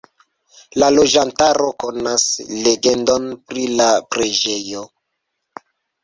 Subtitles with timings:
[0.83, 2.23] La loĝantaro konas
[2.67, 4.81] legendon pri la preĝejo.